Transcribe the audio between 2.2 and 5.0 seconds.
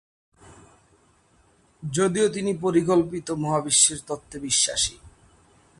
তিনি পরিকল্পিত মহাবিশ্বের তত্ত্বে বিশ্বাসী